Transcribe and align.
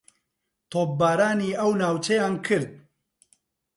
تۆپبارانی 0.71 1.51
ئەو 1.59 1.71
ناوچەیان 1.81 2.35
کرد 2.45 2.69